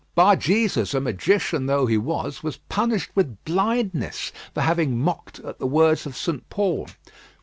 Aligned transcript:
Barjesus, 0.17 0.95
a 0.95 0.99
magician 0.99 1.67
though 1.67 1.85
he 1.85 1.95
was, 1.99 2.41
was 2.41 2.57
punished 2.57 3.11
with 3.13 3.43
blindness 3.45 4.31
for 4.51 4.61
having 4.61 4.99
mocked 4.99 5.37
at 5.41 5.59
the 5.59 5.67
words 5.67 6.07
of 6.07 6.17
St. 6.17 6.49
Paul. 6.49 6.87